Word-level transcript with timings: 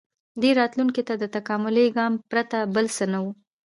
•دې 0.41 0.51
راتلونکي 0.59 1.01
ته 1.07 1.13
د 1.17 1.23
تکاملي 1.35 1.85
ګام 1.97 2.13
پرته 2.31 2.57
بل 2.75 2.85
څه 2.95 3.05
نه 3.13 3.19
و. 3.23 3.25